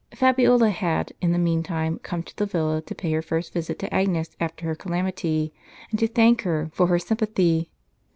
Fabiola 0.15 0.71
had, 0.71 1.13
in 1.21 1.31
the 1.31 1.37
meantime, 1.37 1.99
come 1.99 2.23
to 2.23 2.35
the 2.35 2.47
villa 2.47 2.81
to 2.81 2.95
j^ay 2.95 3.11
her 3.11 3.21
first 3.21 3.53
visit 3.53 3.77
to 3.77 3.93
Agnes 3.93 4.35
after 4.39 4.65
her 4.65 4.73
calamity, 4.73 5.53
and 5.91 5.99
to 5.99 6.07
thank 6.07 6.41
her 6.41 6.71
for 6.73 6.87
her 6.87 6.97
sympathy. 6.97 7.69